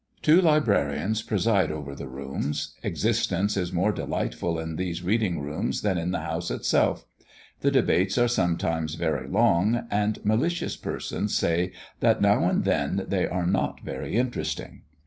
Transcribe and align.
Two 0.23 0.41
librarians 0.41 1.21
preside 1.21 1.71
over 1.71 1.93
the 1.93 2.07
rooms. 2.07 2.73
Existence 2.81 3.55
is 3.55 3.71
more 3.71 3.91
delightful 3.91 4.57
in 4.57 4.75
these 4.75 5.03
reading 5.03 5.39
rooms 5.41 5.83
than 5.83 5.99
in 5.99 6.09
the 6.09 6.21
House 6.21 6.49
itself. 6.49 7.05
The 7.59 7.69
debates 7.69 8.17
are 8.17 8.27
sometimes 8.27 8.95
very 8.95 9.27
long, 9.27 9.85
and 9.91 10.17
malicious 10.25 10.75
persons 10.75 11.35
say 11.35 11.71
that 11.99 12.19
now 12.19 12.49
and 12.49 12.63
then 12.63 13.05
they 13.09 13.27
are 13.27 13.45
not 13.45 13.81
very 13.81 14.15
interesting. 14.15 14.81